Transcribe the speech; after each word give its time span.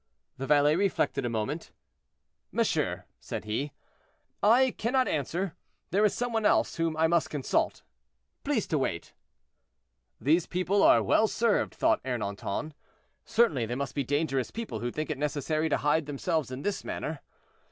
The 0.37 0.47
valet 0.47 0.75
reflected 0.75 1.27
a 1.27 1.29
moment. 1.29 1.71
"Monsieur," 2.51 3.05
said 3.19 3.45
he, 3.45 3.71
"I 4.41 4.71
cannot 4.71 5.07
answer; 5.07 5.53
there 5.91 6.03
is 6.03 6.11
some 6.15 6.33
one 6.33 6.43
else 6.43 6.77
whom 6.77 6.97
I 6.97 7.05
must 7.05 7.29
consult. 7.29 7.83
Please 8.43 8.65
to 8.69 8.79
wait." 8.79 9.13
"These 10.19 10.47
people 10.47 10.81
are 10.81 11.03
well 11.03 11.27
served," 11.27 11.75
thought 11.75 12.01
Ernanton. 12.03 12.71
"Certainly, 13.25 13.67
they 13.67 13.75
must 13.75 13.93
be 13.93 14.03
dangerous 14.03 14.49
people 14.49 14.79
who 14.79 14.89
think 14.89 15.11
it 15.11 15.19
necessary 15.19 15.69
to 15.69 15.77
hide 15.77 16.07
themselves 16.07 16.49
in 16.49 16.63
this 16.63 16.83
manner. 16.83 17.19